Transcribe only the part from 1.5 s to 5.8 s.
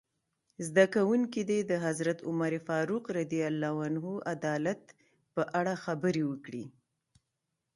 د حضرت عمر فاروق رض عدالت په اړه